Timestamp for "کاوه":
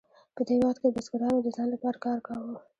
2.27-2.55